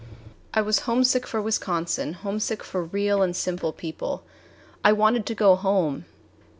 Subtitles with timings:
[0.55, 4.23] I was homesick for Wisconsin, homesick for real and simple people.
[4.83, 6.05] I wanted to go home!